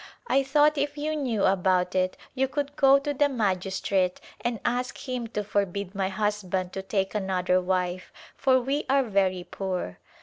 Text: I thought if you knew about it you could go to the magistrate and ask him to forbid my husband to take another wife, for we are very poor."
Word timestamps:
I 0.25 0.41
thought 0.41 0.79
if 0.79 0.97
you 0.97 1.15
knew 1.15 1.43
about 1.45 1.93
it 1.93 2.17
you 2.33 2.47
could 2.47 2.75
go 2.75 2.97
to 2.97 3.13
the 3.13 3.29
magistrate 3.29 4.19
and 4.43 4.59
ask 4.65 5.07
him 5.07 5.27
to 5.27 5.43
forbid 5.43 5.93
my 5.93 6.09
husband 6.09 6.73
to 6.73 6.81
take 6.81 7.13
another 7.13 7.61
wife, 7.61 8.11
for 8.35 8.59
we 8.59 8.83
are 8.89 9.03
very 9.03 9.43
poor." 9.43 9.99